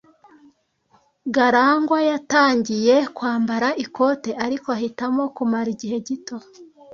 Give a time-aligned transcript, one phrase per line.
[1.35, 6.37] Garangwa yatangiye kwambara ikote, ariko ahitamo kumara igihe gito.